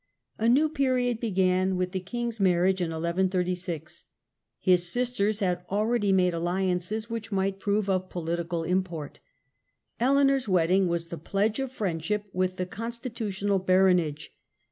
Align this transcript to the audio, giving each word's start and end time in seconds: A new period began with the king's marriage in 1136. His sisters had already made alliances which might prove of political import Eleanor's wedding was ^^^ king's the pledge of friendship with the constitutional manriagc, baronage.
A 0.39 0.49
new 0.49 0.67
period 0.67 1.19
began 1.19 1.77
with 1.77 1.91
the 1.91 1.99
king's 1.99 2.39
marriage 2.39 2.81
in 2.81 2.89
1136. 2.89 4.05
His 4.59 4.91
sisters 4.91 5.41
had 5.41 5.63
already 5.69 6.11
made 6.11 6.33
alliances 6.33 7.07
which 7.07 7.31
might 7.31 7.59
prove 7.59 7.87
of 7.87 8.09
political 8.09 8.63
import 8.63 9.19
Eleanor's 9.99 10.49
wedding 10.49 10.87
was 10.87 11.03
^^^ 11.05 11.05
king's 11.05 11.09
the 11.11 11.17
pledge 11.29 11.59
of 11.59 11.71
friendship 11.71 12.25
with 12.33 12.55
the 12.57 12.65
constitutional 12.65 13.59
manriagc, 13.59 13.65
baronage. 13.67 14.29